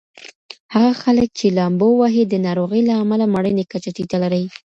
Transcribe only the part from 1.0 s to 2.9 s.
خلک چې لامبو وهي د ناروغۍ